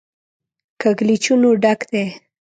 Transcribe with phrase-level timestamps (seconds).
[0.81, 2.05] کږلېچونو ډک دی.